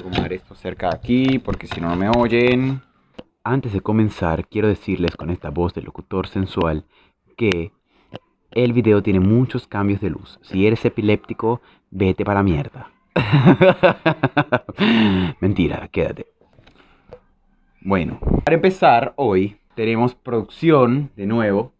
[0.00, 2.80] Acomodar esto cerca de aquí porque si no, no me oyen.
[3.44, 6.86] Antes de comenzar, quiero decirles con esta voz de locutor sensual
[7.36, 7.72] que
[8.50, 10.38] el video tiene muchos cambios de luz.
[10.42, 11.60] Si eres epiléptico,
[11.90, 12.90] vete para mierda.
[15.40, 16.28] Mentira, quédate.
[17.82, 21.74] Bueno, para empezar, hoy tenemos producción de nuevo.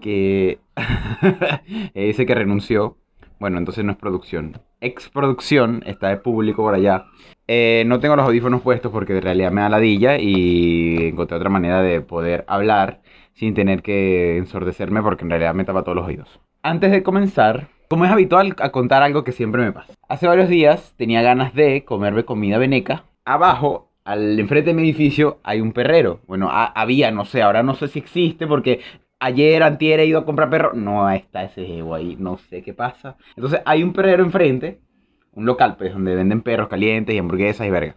[0.00, 0.60] Que
[1.94, 2.98] ese que renunció.
[3.42, 4.60] Bueno, entonces no es producción.
[4.80, 7.06] Ex producción está de público por allá.
[7.48, 11.50] Eh, no tengo los audífonos puestos porque en realidad me da ladilla y encontré otra
[11.50, 13.00] manera de poder hablar
[13.32, 16.38] sin tener que ensordecerme porque en realidad me tapa todos los oídos.
[16.62, 19.92] Antes de comenzar, como es habitual, a contar algo que siempre me pasa.
[20.08, 23.06] Hace varios días tenía ganas de comerme comida veneca.
[23.24, 26.20] Abajo, al enfrente de mi edificio, hay un perrero.
[26.28, 28.78] Bueno, había, no sé, ahora no sé si existe porque
[29.22, 30.72] ayer, antier he ido a comprar perro.
[30.74, 33.16] No está ese jevo ahí, no sé qué pasa.
[33.36, 34.80] Entonces hay un perrero enfrente,
[35.32, 37.94] un local, pues, donde venden perros calientes y hamburguesas y verga.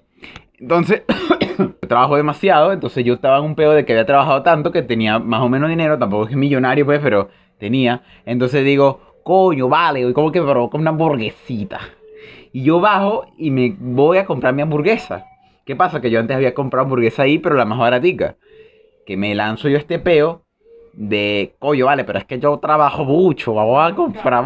[0.57, 1.03] Entonces,
[1.89, 5.19] trabajo demasiado, entonces yo estaba en un pedo de que había trabajado tanto que tenía
[5.19, 8.03] más o menos dinero, tampoco es millonario, pues, pero tenía.
[8.25, 11.79] Entonces digo, coño, vale, hoy como que me provoca una hamburguesita.
[12.53, 15.25] Y yo bajo y me voy a comprar mi hamburguesa.
[15.65, 15.99] ¿Qué pasa?
[15.99, 18.37] Que yo antes había comprado hamburguesa ahí, pero la más baratica.
[19.05, 20.44] Que me lanzo yo este peo
[20.95, 24.43] de, coño, vale, pero es que yo trabajo mucho, vamos a comprar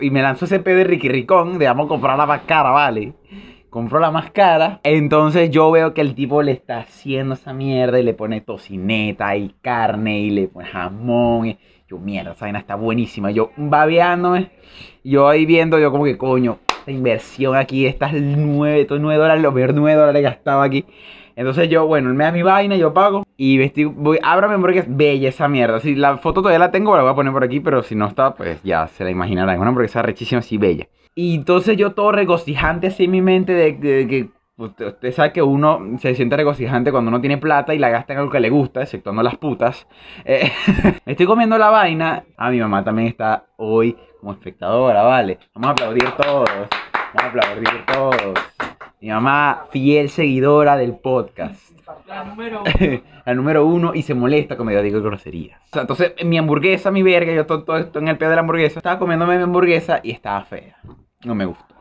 [0.00, 2.70] Y me lanzo ese peo de Ricky Ricón, de vamos a comprar la más cara,
[2.70, 3.14] vale
[3.74, 4.78] compró la más cara.
[4.84, 9.36] Entonces yo veo que el tipo le está haciendo esa mierda y le pone tocineta
[9.36, 11.46] y carne y le pone jamón.
[11.48, 11.58] Y
[11.88, 13.32] yo, mierda, esa vaina está buenísima.
[13.32, 14.52] Yo babeándome.
[15.02, 19.42] Yo ahí viendo, yo como que coño, esta inversión aquí, estas 9, estos 9 dólares,
[19.42, 20.84] los ver 9 dólares gastaba aquí.
[21.36, 23.24] Entonces yo, bueno, él me da mi vaina, yo pago.
[23.36, 25.80] Y vestí, voy, ábrame porque es bella esa mierda.
[25.80, 28.06] Si la foto todavía la tengo, la voy a poner por aquí, pero si no
[28.06, 29.58] está, pues ya se la imaginarán.
[29.58, 30.86] Una hamburguesa rechísima, así bella.
[31.14, 35.80] Y entonces yo todo regocijante así en mi mente de, que usted, sabe que uno
[35.98, 38.82] se siente regocijante cuando uno tiene plata y la gasta en algo que le gusta,
[38.82, 39.86] exceptuando las putas.
[40.24, 40.50] Eh,
[41.06, 42.24] estoy comiendo la vaina.
[42.36, 45.38] Ah, mi mamá también está hoy como espectadora, vale.
[45.54, 46.50] Vamos a aplaudir todos.
[47.14, 48.73] Vamos a aplaudir todos.
[49.04, 51.78] Mi mamá, fiel seguidora del podcast.
[52.08, 53.02] La número uno.
[53.26, 55.60] la número uno y se molesta cuando yo digo groserías.
[55.60, 58.34] O sea, entonces, mi hamburguesa, mi verga, yo todo, todo esto en el pie de
[58.34, 60.78] la hamburguesa, estaba comiéndome mi hamburguesa y estaba fea.
[61.22, 61.74] No me gustó.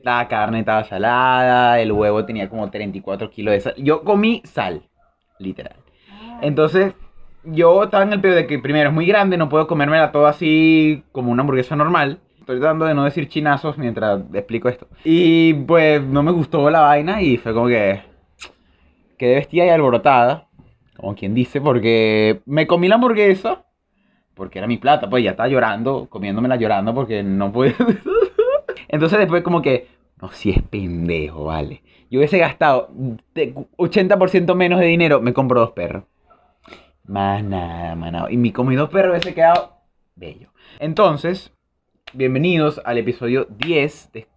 [0.00, 3.74] La carne estaba salada, el huevo tenía como 34 kilos de sal.
[3.76, 4.88] Yo comí sal,
[5.38, 5.76] literal.
[6.40, 6.94] Entonces,
[7.42, 10.26] yo estaba en el pedo de que primero es muy grande, no puedo comérmela todo
[10.26, 12.20] así como una hamburguesa normal.
[12.44, 14.86] Estoy tratando de no decir chinazos mientras explico esto.
[15.02, 18.02] Y pues no me gustó la vaina y fue como que
[19.16, 20.48] quedé vestida y alborotada,
[20.94, 23.64] como quien dice, porque me comí la hamburguesa,
[24.34, 27.74] porque era mi plata, pues ya estaba llorando, comiéndomela llorando porque no pude.
[28.88, 29.88] Entonces después como que,
[30.20, 31.82] no, si es pendejo, vale.
[32.10, 32.90] Yo hubiese gastado
[33.34, 36.04] 80% menos de dinero, me compro dos perros.
[37.06, 38.30] Más nada, más nada.
[38.30, 39.78] Y mi comí dos perros hubiese quedado
[40.14, 40.50] bello.
[40.78, 41.53] Entonces,
[42.14, 44.28] bienvenidos al episodio 10 de...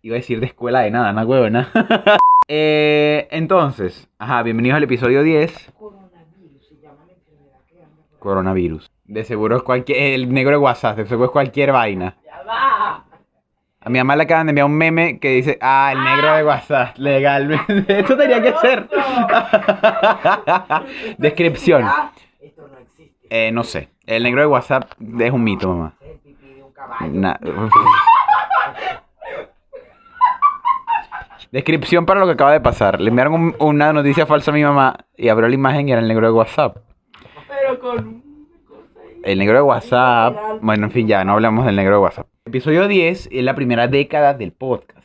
[0.00, 1.70] Iba a decir de escuela de nada, no huevona.
[2.48, 5.72] eh, entonces, ajá, bienvenidos al episodio 10.
[5.78, 8.90] Coronavirus se llama la enfermedad que anda por Coronavirus.
[9.04, 10.14] De seguro es cualquier...
[10.14, 12.16] El negro de WhatsApp, de seguro es cualquier vaina.
[12.24, 13.04] Ya va.
[13.80, 16.44] A mi mamá le acaban de enviar un meme que dice, ah, el negro de
[16.44, 17.84] WhatsApp, legalmente.
[18.00, 18.88] Esto tenía que ser.
[21.18, 21.82] Descripción.
[21.84, 23.26] Ah, Esto no existe.
[23.30, 23.90] Eh, no sé.
[24.06, 25.94] El negro de WhatsApp es un mito, mamá.
[26.88, 27.20] Caballo.
[27.20, 27.38] Na-
[31.50, 33.00] Descripción para lo que acaba de pasar.
[33.00, 36.00] Le enviaron un- una noticia falsa a mi mamá y abrió la imagen y era
[36.00, 36.76] el negro de WhatsApp.
[37.48, 39.20] Pero con una cosa ahí.
[39.24, 40.36] El negro de WhatsApp.
[40.60, 42.26] Bueno, en fin, ya no hablamos del negro de WhatsApp.
[42.44, 44.98] Episodio 10 es la primera década del podcast.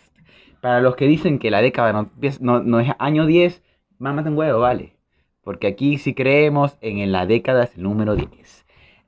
[0.59, 3.63] Para los que dicen que la década no, empieza- no, no es año 10,
[3.99, 4.97] mámate un huevo, vale.
[5.43, 8.62] Porque aquí sí creemos en, en la década es el número 10.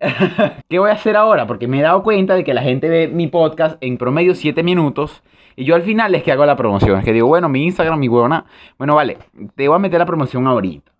[0.69, 1.47] ¿Qué voy a hacer ahora?
[1.47, 4.63] Porque me he dado cuenta de que la gente ve mi podcast en promedio 7
[4.63, 5.23] minutos.
[5.55, 7.00] Y yo al final es que hago la promoción.
[7.00, 8.45] Es que digo, bueno, mi Instagram, mi huevona.
[8.77, 9.18] Bueno, vale,
[9.56, 10.91] te voy a meter la promoción ahorita.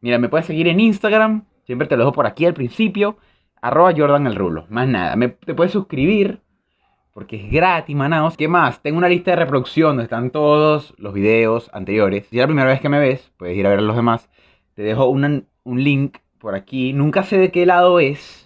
[0.00, 1.44] Mira, me puedes seguir en Instagram.
[1.64, 3.18] Siempre te lo dejo por aquí al principio.
[3.62, 4.38] Arroba Jordan el.
[4.68, 5.14] Más nada.
[5.16, 6.40] Me, te puedes suscribir.
[7.12, 8.36] Porque es gratis, manaos.
[8.36, 8.80] ¿Qué más?
[8.82, 12.26] Tengo una lista de reproducción donde están todos los videos anteriores.
[12.28, 14.30] Si es la primera vez que me ves, puedes ir a ver los demás.
[14.74, 16.92] Te dejo una- un link por aquí.
[16.92, 18.39] Nunca sé de qué lado es.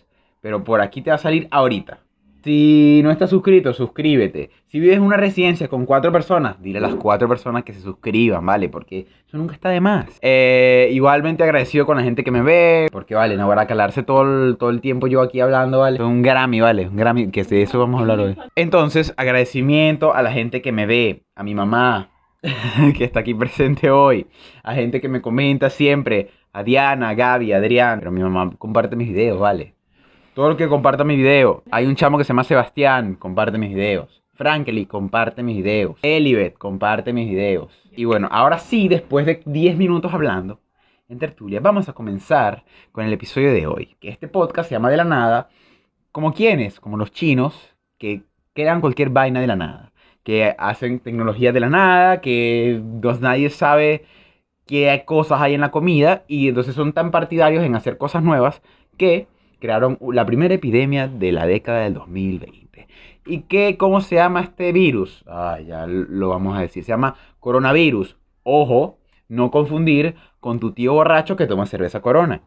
[0.44, 2.00] Pero por aquí te va a salir ahorita.
[2.43, 4.50] Si no estás suscrito, suscríbete.
[4.67, 7.81] Si vives en una residencia con cuatro personas, dile a las cuatro personas que se
[7.81, 8.69] suscriban, ¿vale?
[8.69, 10.19] Porque eso nunca está de más.
[10.20, 12.88] Eh, igualmente agradecido con la gente que me ve.
[12.93, 16.05] Porque, vale, no van a calarse todo el, todo el tiempo yo aquí hablando, ¿vale?
[16.05, 16.88] Un Grammy, ¿vale?
[16.88, 18.37] Un Grammy, que de eso vamos a hablar hoy.
[18.55, 21.23] Entonces, agradecimiento a la gente que me ve.
[21.37, 22.11] A mi mamá,
[22.99, 24.26] que está aquí presente hoy,
[24.62, 28.94] a gente que me comenta siempre, a Diana, a Gaby, Adrián, pero mi mamá comparte
[28.94, 29.74] mis videos, vale.
[30.35, 31.63] Todo el que comparta mi video.
[31.71, 34.21] Hay un chamo que se llama Sebastián, comparte mis videos.
[34.33, 35.97] Frankly, comparte mis videos.
[36.03, 37.71] Elibet, comparte mis videos.
[37.93, 40.59] Y bueno, ahora sí, después de 10 minutos hablando
[41.09, 43.97] en tertulia, vamos a comenzar con el episodio de hoy.
[44.01, 45.51] Que este podcast se llama De la Nada,
[46.11, 48.23] como quienes, como los chinos, que
[48.55, 49.93] crean cualquier vaina de la nada.
[50.25, 54.05] Que hacen tecnología de la nada, que pues, nadie sabe
[54.67, 58.63] qué cosas hay en la comida y entonces son tan partidarios en hacer cosas nuevas
[58.97, 59.29] que
[59.65, 62.87] crearon la primera epidemia de la década del 2020.
[63.25, 65.25] ¿Y qué, cómo se llama este virus?
[65.27, 66.85] Ah, ya lo vamos a decir.
[66.85, 68.19] Se llama coronavirus.
[68.43, 72.43] Ojo, no confundir con tu tío borracho que toma cerveza corona.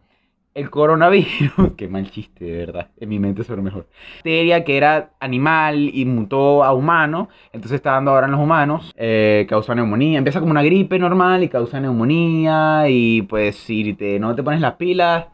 [0.54, 2.92] El coronavirus, qué mal chiste, de verdad.
[2.98, 3.88] En mi mente es lo mejor.
[4.18, 7.30] Bacteria que era animal y mutó a humano.
[7.52, 8.94] Entonces está dando ahora en los humanos.
[8.96, 10.20] Eh, causa neumonía.
[10.20, 12.84] Empieza como una gripe normal y causa neumonía.
[12.90, 15.26] Y pues si te, no te pones las pilas,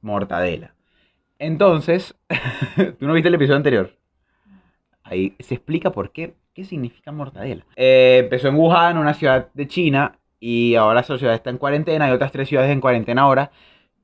[0.00, 0.74] mortadela.
[1.42, 2.14] Entonces,
[3.00, 3.96] ¿tú no viste el episodio anterior?
[5.02, 7.66] Ahí se explica por qué, qué significa mortadela.
[7.74, 12.04] Eh, empezó en Wuhan, una ciudad de China, y ahora esa ciudad está en cuarentena.
[12.04, 13.50] Hay otras tres ciudades en cuarentena ahora,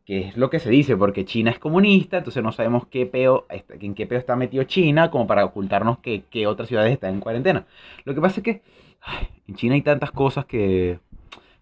[0.04, 3.46] que es lo que se dice, porque China es comunista, entonces no sabemos qué peo,
[3.50, 7.20] en qué peo está metido China, como para ocultarnos que, que otras ciudades están en
[7.20, 7.66] cuarentena.
[8.04, 8.62] Lo que pasa es que
[9.00, 10.98] ay, en China hay tantas cosas que...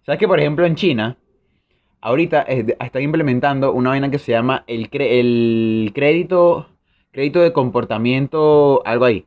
[0.07, 1.17] ¿Sabes que, por ejemplo, en China
[2.01, 6.67] ahorita están implementando una vaina que se llama el, el crédito,
[7.11, 9.25] crédito de comportamiento, algo ahí.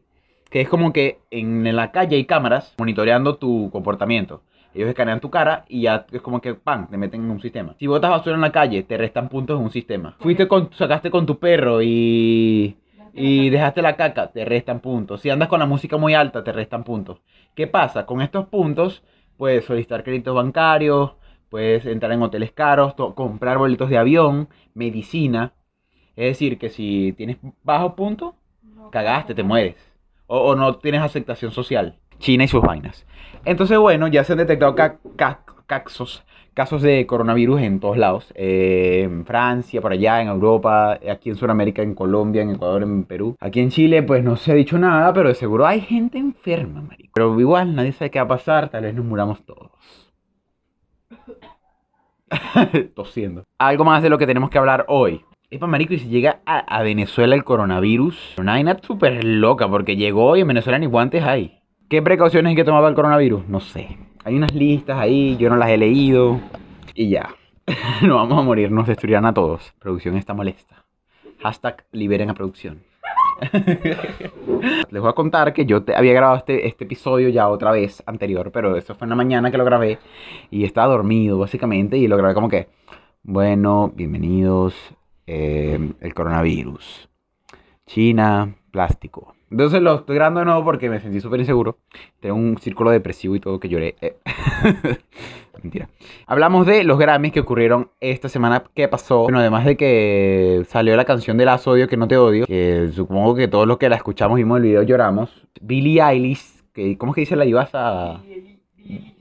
[0.50, 4.42] Que es como que en la calle hay cámaras monitoreando tu comportamiento.
[4.74, 7.74] Ellos escanean tu cara y ya es como que, ¡pam!, te meten en un sistema.
[7.78, 10.16] Si botas basura en la calle, te restan puntos en un sistema.
[10.20, 12.76] Fuiste con, sacaste con tu perro y,
[13.12, 15.20] y dejaste la caca, te restan puntos.
[15.20, 17.20] Si andas con la música muy alta, te restan puntos.
[17.54, 18.06] ¿Qué pasa?
[18.06, 19.02] Con estos puntos
[19.36, 21.12] puedes solicitar créditos bancarios,
[21.50, 25.52] Puedes entrar en hoteles caros, comprar boletos de avión, medicina.
[26.14, 28.36] Es decir, que si tienes bajo punto,
[28.92, 29.74] cagaste, te mueres.
[30.28, 31.98] O, no tienes aceptación social.
[32.20, 33.04] China y sus vainas.
[33.44, 34.76] Entonces, bueno, ya se han detectado
[35.66, 36.24] casos,
[36.54, 38.32] casos de coronavirus en todos lados.
[38.36, 43.02] Eh, en Francia, por allá, en Europa, aquí en Sudamérica, en Colombia, en Ecuador, en
[43.04, 43.36] Perú.
[43.40, 46.80] Aquí en Chile, pues no se ha dicho nada, pero de seguro hay gente enferma,
[46.80, 47.10] marico.
[47.12, 49.72] Pero igual, nadie sabe qué va a pasar, tal vez nos muramos todos.
[52.94, 53.44] Tosiendo.
[53.58, 55.24] Algo más de lo que tenemos que hablar hoy.
[55.50, 60.36] Epa, marico, y si llega a, Venezuela el coronavirus, una vaina súper loca, porque llegó
[60.36, 61.58] y en Venezuela ni guantes hay.
[61.88, 63.48] ¿Qué precauciones hay que tomar para el coronavirus?
[63.48, 63.98] No sé.
[64.24, 66.38] Hay unas listas ahí, yo no las he leído.
[66.94, 67.34] Y ya.
[68.02, 69.72] no vamos a morir, nos destruirán a todos.
[69.80, 70.84] Producción está molesta.
[71.40, 72.82] Hashtag liberen a producción.
[74.90, 78.02] Les voy a contar que yo te había grabado este, este episodio ya otra vez
[78.06, 79.98] anterior, pero eso fue en la mañana que lo grabé
[80.50, 82.68] y estaba dormido básicamente y lo grabé como que,
[83.22, 84.74] bueno, bienvenidos,
[85.26, 87.08] eh, el coronavirus,
[87.86, 89.34] China, plástico.
[89.50, 91.78] Entonces lo estoy grabando de nuevo porque me sentí súper inseguro.
[92.20, 93.96] Tengo un círculo depresivo y todo que lloré.
[95.62, 95.88] Mentira.
[96.26, 98.62] Hablamos de los Grammys que ocurrieron esta semana.
[98.74, 99.24] ¿Qué pasó?
[99.24, 102.46] Bueno, además de que salió la canción de Las Odio que no te odio.
[102.46, 105.46] Que supongo que todos los que la escuchamos vimos el video lloramos.
[105.60, 106.62] Billie Eilish.
[106.72, 107.44] Que, ¿Cómo es que dice la
[107.74, 108.22] a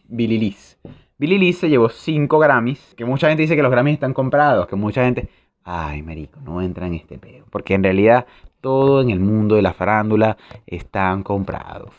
[0.07, 0.79] Billie Liz.
[1.17, 2.93] Billie Liz se llevó 5 Grammys.
[2.95, 4.67] Que mucha gente dice que los Grammys están comprados.
[4.67, 5.27] Que mucha gente...
[5.63, 7.45] Ay, marico, no entra en este pedo.
[7.51, 8.25] Porque en realidad
[8.61, 11.93] todo en el mundo de la farándula están comprados.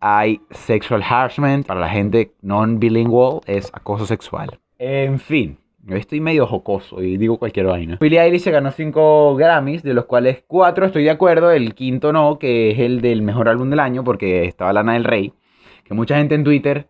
[0.00, 4.58] Hay sexual harassment para la gente non-bilingual, es acoso sexual.
[4.78, 7.98] En fin, estoy medio jocoso y digo cualquier vaina.
[8.00, 12.12] Billie Eilish se ganó 5 Grammys, de los cuales 4 estoy de acuerdo, el quinto
[12.12, 15.34] no, que es el del mejor álbum del año, porque estaba Lana del Rey.
[15.84, 16.86] Que mucha gente en Twitter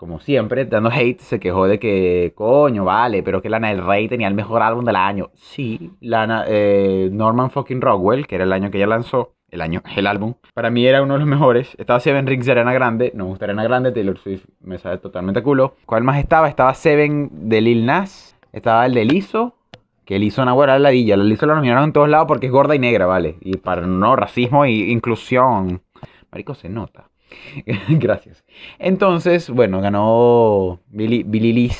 [0.00, 4.08] como siempre, dando hate, se quejó de que, coño, vale, pero que Lana del Rey
[4.08, 5.28] tenía el mejor álbum del año.
[5.34, 9.82] Sí, Lana, eh, Norman fucking Rockwell, que era el año que ella lanzó, el año,
[9.94, 11.76] el álbum, para mí era uno de los mejores.
[11.78, 14.96] Estaba Seven Rings de Arena Grande, no me gusta Arena Grande, Taylor Swift me sabe
[14.96, 15.74] totalmente culo.
[15.84, 16.48] ¿Cuál más estaba?
[16.48, 19.54] Estaba Seven de Lil Nas, estaba el de Lizzo,
[20.06, 22.74] que Lizzo una la ladilla, el Lizzo lo nominaron en todos lados porque es gorda
[22.74, 23.36] y negra, ¿vale?
[23.42, 25.82] Y para no racismo e inclusión.
[26.32, 27.09] Marico, se nota.
[27.88, 28.44] Gracias.
[28.78, 31.70] Entonces, bueno, ganó Billy Billie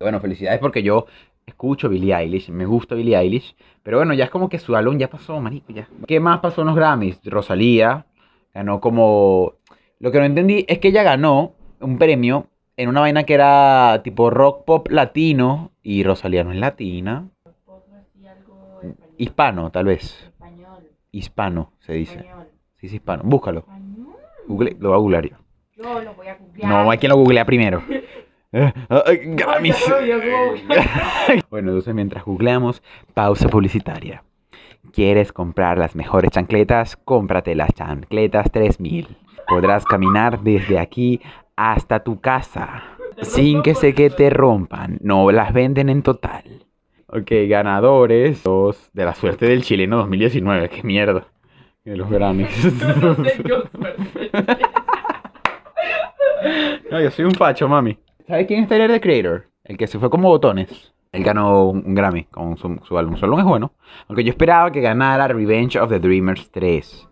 [0.00, 1.06] Bueno, felicidades porque yo
[1.46, 3.56] escucho Billie Eilish, me gusta Billie Eilish.
[3.82, 5.88] Pero bueno, ya es como que su álbum ya pasó, marico, ya.
[6.06, 7.20] ¿Qué más pasó en los Grammys?
[7.24, 8.06] Rosalía
[8.54, 9.54] ganó como...
[9.98, 14.00] Lo que no entendí es que ella ganó un premio en una vaina que era
[14.02, 17.28] tipo rock pop latino y Rosalía no es latina.
[19.16, 20.32] Hispano, tal vez.
[21.12, 22.24] Hispano se dice.
[22.80, 23.22] Sí, es hispano.
[23.24, 23.64] Búscalo.
[24.52, 25.36] Google, lo va a googlear yo.
[25.76, 26.68] Yo lo voy a googlear.
[26.70, 27.82] No, hay quien lo googlea primero.
[28.54, 28.70] Eh,
[31.48, 32.82] Bueno, entonces mientras googleamos,
[33.14, 34.24] pausa publicitaria.
[34.92, 36.96] ¿Quieres comprar las mejores chancletas?
[36.96, 39.08] Cómprate las chancletas 3000.
[39.48, 41.22] Podrás caminar desde aquí
[41.56, 42.82] hasta tu casa
[43.22, 44.98] sin que se que te rompan.
[45.00, 46.66] No las venden en total.
[47.06, 48.42] Ok, ganadores
[48.92, 50.68] de la suerte del chileno 2019.
[50.68, 51.26] Qué mierda.
[51.84, 52.48] De los Grammys.
[56.90, 57.96] No yo soy un facho, mami.
[58.26, 59.46] ¿Sabes quién es Tyler the Creator?
[59.64, 60.92] El que se fue como botones.
[61.12, 63.16] Él ganó un, un Grammy con su, su álbum.
[63.16, 63.72] Su álbum es bueno.
[64.08, 67.08] Aunque yo esperaba que ganara Revenge of the Dreamers 3.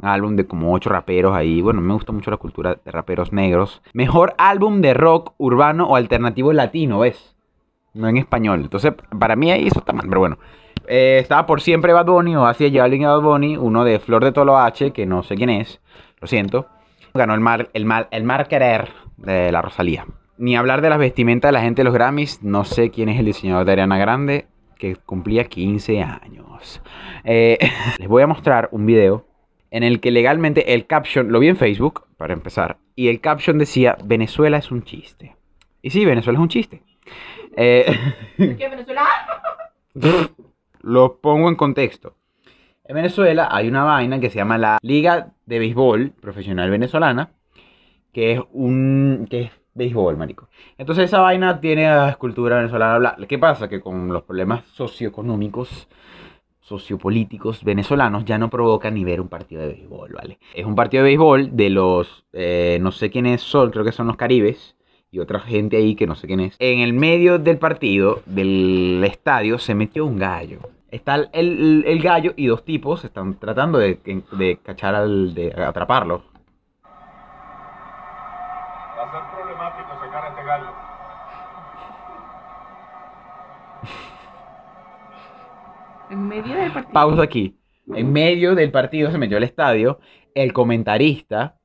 [0.00, 1.60] Un álbum de como ocho raperos ahí.
[1.60, 3.82] Bueno, me gusta mucho la cultura de raperos negros.
[3.92, 7.36] Mejor álbum de rock urbano o alternativo latino, ¿ves?
[7.94, 8.60] No en español.
[8.62, 10.06] Entonces, para mí ahí eso está mal.
[10.08, 10.38] Pero bueno.
[10.88, 13.56] Eh, estaba por siempre Bad Bunny o hacía Jalen Bad Bunny.
[13.56, 15.80] Uno de Flor de Tolo H, que no sé quién es.
[16.20, 16.66] Lo siento.
[17.14, 20.06] Ganó el mar, el mal, el mar querer de la Rosalía.
[20.38, 22.42] Ni hablar de las vestimentas de la gente de los Grammys.
[22.42, 24.46] No sé quién es el diseñador de Ariana Grande,
[24.78, 26.80] que cumplía 15 años.
[27.24, 27.58] Eh,
[27.98, 29.26] les voy a mostrar un video
[29.70, 33.58] en el que legalmente el caption, lo vi en Facebook, para empezar, y el caption
[33.58, 35.36] decía, Venezuela es un chiste.
[35.82, 36.82] Y sí, Venezuela es un chiste.
[37.56, 37.94] Eh,
[38.36, 39.06] ¿Qué Venezuela?
[40.88, 42.14] lo pongo en contexto.
[42.84, 47.30] En Venezuela hay una vaina que se llama la Liga de Béisbol Profesional Venezolana,
[48.12, 50.48] que es un que es béisbol, marico.
[50.78, 52.98] Entonces esa vaina tiene a escultura venezolana.
[52.98, 53.16] Bla.
[53.28, 53.68] ¿Qué pasa?
[53.68, 55.88] Que con los problemas socioeconómicos,
[56.60, 60.38] sociopolíticos venezolanos ya no provoca ni ver un partido de béisbol, ¿vale?
[60.54, 64.06] Es un partido de béisbol de los, eh, no sé quiénes son, creo que son
[64.06, 64.76] los caribes
[65.10, 66.56] y otra gente ahí que no sé quién es.
[66.58, 70.60] En el medio del partido, del estadio, se metió un gallo.
[70.90, 74.00] Está el, el- el gallo y dos tipos están tratando de,
[74.32, 76.22] de cachar al, de atraparlo.
[78.96, 80.66] Va a ser problemático sacar a este gallo.
[86.10, 86.92] En medio del partido.
[86.92, 87.56] Pausa aquí.
[87.94, 89.98] En medio del partido se metió al estadio.
[90.34, 91.56] El comentarista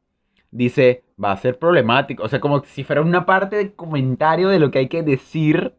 [0.52, 2.24] dice, va a ser problemático.
[2.24, 5.76] O sea, como si fuera una parte de comentario de lo que hay que decir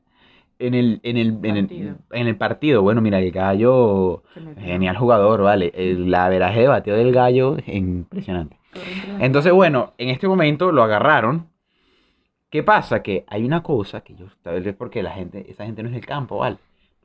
[0.59, 2.83] en el, en el, en el, en el partido.
[2.83, 4.23] Bueno, mira, el gallo,
[4.59, 5.73] genial jugador, vale.
[5.75, 8.59] El averaje de bateo del gallo, impresionante.
[9.21, 11.49] Entonces, bueno, en este momento lo agarraron.
[12.51, 13.03] ¿Qué pasa?
[13.03, 15.95] Que hay una cosa que yo, tal vez porque la gente, esa gente no es
[15.95, 16.57] del campo, ¿vale?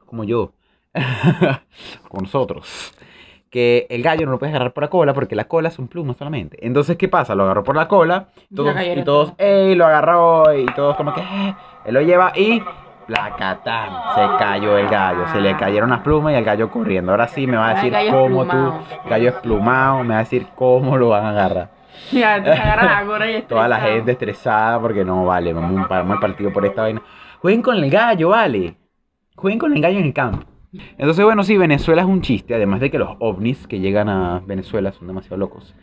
[0.05, 0.53] Como yo,
[2.09, 2.93] con nosotros.
[3.49, 6.17] Que el gallo no lo puedes agarrar por la cola porque la cola son plumas
[6.17, 6.63] solamente.
[6.65, 7.33] Entonces, ¿qué pasa?
[7.33, 9.03] Lo agarró por la cola Y todos, la y.
[9.39, 9.73] ¡ey!
[9.75, 11.55] Lo agarró y todos como que, "Eh".
[11.85, 12.61] Él lo lleva y
[13.09, 15.27] placatán, se cayó el gallo.
[15.31, 17.11] Se le cayeron las plumas y el gallo corriendo.
[17.11, 18.73] Ahora sí me va a decir cómo tú,
[19.09, 21.69] gallo esplumado, me va a decir cómo lo van a agarrar.
[22.11, 22.37] Ya,
[23.37, 26.83] y Toda la gente estresada porque no, vale, vamos un paramos el partido por esta
[26.83, 27.01] vaina.
[27.41, 28.75] Jueguen con el gallo, vale.
[29.35, 30.45] Jueguen con el gallo en el campo.
[30.71, 34.41] Entonces, bueno, sí, Venezuela es un chiste, además de que los ovnis que llegan a
[34.45, 35.75] Venezuela son demasiado locos.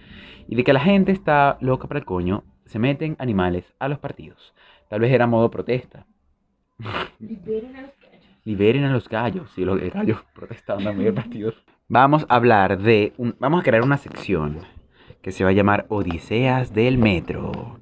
[0.46, 3.98] Y de que la gente está loca para el coño, se meten animales a los
[3.98, 4.54] partidos.
[4.88, 6.06] Tal vez era modo protesta.
[7.18, 8.26] Liberen a los gallos.
[8.44, 9.50] Liberen a los gallos.
[9.54, 11.52] Sí, los el gallo protestando en medio partido.
[11.88, 13.12] Vamos a hablar de.
[13.16, 14.58] un- vamos a crear una sección
[15.22, 17.80] que se va a llamar Odiseas del Metro.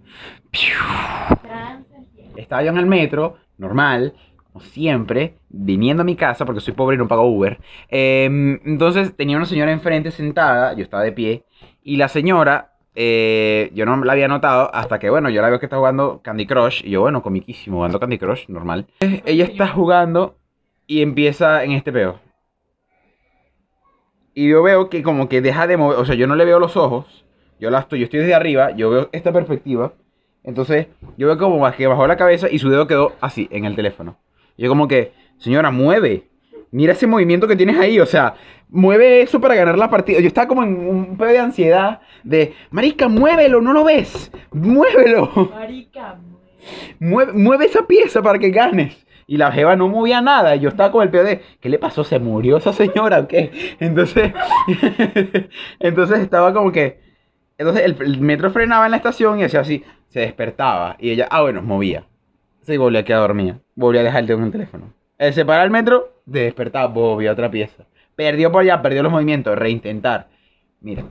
[2.36, 4.14] Estaba yo en el metro, normal,
[4.52, 7.58] como siempre, viniendo a mi casa porque soy pobre y no pago Uber.
[7.88, 11.44] Em, entonces tenía una señora enfrente sentada, yo estaba de pie,
[11.82, 15.58] y la señora, eh, yo no la había notado hasta que, bueno, yo la veo
[15.58, 18.86] que está jugando Candy Crush, y yo, bueno, comiquísimo, jugando Candy Crush, normal.
[19.00, 20.36] Ella está jugando
[20.86, 22.20] y empieza en este peo.
[24.34, 26.58] Y yo veo que como que deja de mover, o sea, yo no le veo
[26.58, 27.24] los ojos,
[27.60, 29.92] yo, la estoy, yo estoy desde arriba, yo veo esta perspectiva.
[30.42, 33.76] Entonces, yo veo como que bajó la cabeza y su dedo quedó así, en el
[33.76, 34.18] teléfono.
[34.56, 36.28] Y yo como que, señora, mueve.
[36.74, 38.34] Mira ese movimiento que tienes ahí, o sea,
[38.68, 40.18] mueve eso para ganar la partida.
[40.18, 45.30] Yo estaba como en un pedo de ansiedad, de, marica, muévelo, no lo ves, muévelo.
[45.54, 46.18] Marica,
[46.98, 49.06] Mueve, mueve esa pieza para que ganes.
[49.28, 50.56] Y la jeva no movía nada.
[50.56, 52.02] Y yo estaba con el pedo de, ¿qué le pasó?
[52.02, 53.76] ¿Se murió esa señora o qué?
[53.78, 54.32] Entonces,
[55.78, 56.98] entonces estaba como que...
[57.56, 60.96] Entonces el, el metro frenaba en la estación y hacía así, se despertaba.
[60.98, 62.04] Y ella, ah, bueno, movía.
[62.62, 63.60] Se volvía a quedar dormida.
[63.76, 64.92] Volvía a dejar el teléfono.
[65.18, 67.86] El separar el metro, se despertaba, volvía a otra pieza.
[68.16, 70.28] Perdió por allá, perdió los movimientos, reintentar.
[70.80, 71.04] Mira,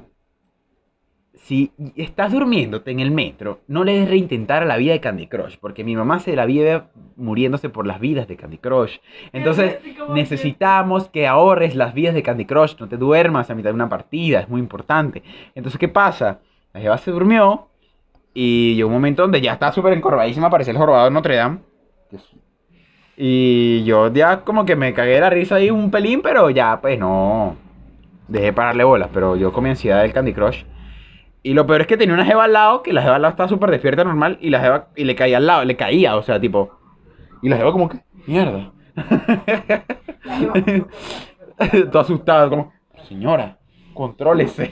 [1.34, 5.27] si estás durmiéndote en el metro, no le des reintentar a la vida de Candy
[5.27, 6.84] Crush, porque mi mamá se la vive
[7.17, 9.00] muriéndose por las vidas de Candy Crush.
[9.34, 9.79] Entonces,
[10.10, 13.89] necesitamos que ahorres las vidas de Candy Crush, no te duermas a mitad de una
[13.89, 15.24] partida, es muy importante.
[15.55, 16.39] Entonces, ¿qué pasa?
[16.74, 17.70] La jeva se durmió
[18.34, 21.60] Y llegó un momento donde ya estaba súper encorvadísima, parecía el jorobado de Notre Dame.
[23.15, 26.98] Y yo ya como que me cagué la risa ahí un pelín, pero ya pues
[26.98, 27.55] no.
[28.27, 30.63] Dejé pararle bolas, pero yo con mi ansiedad del Candy Crush.
[31.43, 33.34] Y lo peor es que tenía una jeva al lado, que la jeva al lado
[33.34, 36.24] estaba súper despierta normal, y la jeva, y le caía al lado, le caía, o
[36.24, 36.72] sea, tipo.
[37.41, 38.72] Y la jeva como que, mierda.
[41.91, 42.72] Todo asustado, como,
[43.10, 43.58] señora,
[43.93, 44.72] contrólese.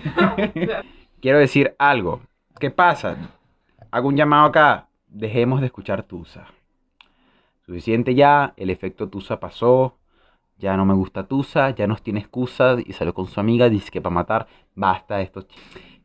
[1.22, 2.22] Quiero decir algo.
[2.58, 3.18] ¿Qué pasa?
[3.92, 4.88] Hago un llamado acá.
[5.08, 6.46] Dejemos de escuchar Tusa.
[7.66, 9.98] Suficiente ya, el efecto Tusa pasó.
[10.58, 13.90] Ya no me gusta Tusa, ya no tiene excusa y salió con su amiga, dice
[13.90, 15.48] que para matar, basta de estos.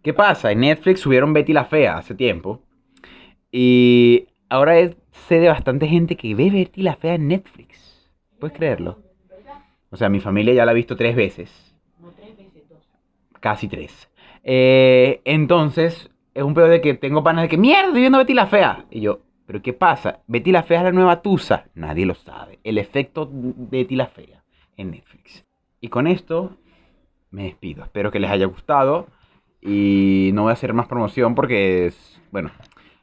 [0.02, 0.50] ¿Qué pasa?
[0.50, 2.62] En Netflix subieron Betty la Fea hace tiempo.
[3.52, 8.10] Y ahora es- sé de bastante gente que ve Betty la Fea en Netflix.
[8.38, 9.02] ¿Puedes creerlo?
[9.90, 11.75] O sea, mi familia ya la ha visto tres veces.
[12.00, 12.88] No tres veces, dos.
[13.40, 14.08] Casi tres.
[14.42, 18.34] Eh, entonces, es un pedo de que tengo panas de que, mierda, estoy viendo Betty
[18.34, 18.84] la Fea.
[18.90, 20.20] Y yo, ¿pero qué pasa?
[20.26, 21.66] Betty la Fea es la nueva Tusa.
[21.74, 22.58] Nadie lo sabe.
[22.64, 24.42] El efecto Betty la Fea
[24.76, 25.44] en Netflix.
[25.80, 26.56] Y con esto,
[27.30, 27.84] me despido.
[27.84, 29.06] Espero que les haya gustado.
[29.60, 32.50] Y no voy a hacer más promoción porque es, bueno,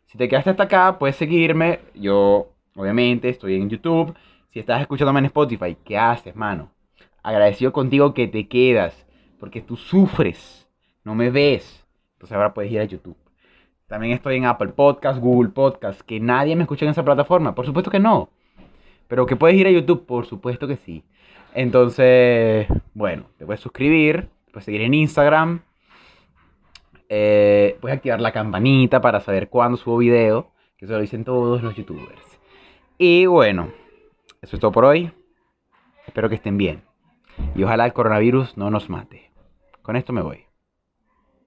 [0.05, 1.79] si te quedaste hasta acá, puedes seguirme.
[1.95, 4.15] Yo, obviamente, estoy en YouTube.
[4.51, 6.71] Si estás escuchándome en Spotify, ¿qué haces, mano?
[7.23, 9.07] Agradecido contigo que te quedas.
[9.39, 10.69] Porque tú sufres.
[11.03, 11.85] No me ves.
[12.13, 13.17] Entonces ahora puedes ir a YouTube.
[13.93, 16.01] También estoy en Apple Podcast, Google Podcast.
[16.01, 17.53] Que nadie me escucha en esa plataforma.
[17.53, 18.31] Por supuesto que no.
[19.07, 20.07] Pero que puedes ir a YouTube.
[20.07, 21.03] Por supuesto que sí.
[21.53, 24.29] Entonces, bueno, te puedes suscribir.
[24.45, 25.61] Te puedes seguir en Instagram.
[27.07, 30.49] Eh, puedes activar la campanita para saber cuándo subo video.
[30.75, 32.39] Que eso lo dicen todos los youtubers.
[32.97, 33.69] Y bueno,
[34.41, 35.11] eso es todo por hoy.
[36.07, 36.81] Espero que estén bien.
[37.53, 39.29] Y ojalá el coronavirus no nos mate.
[39.83, 40.52] Con esto me voy.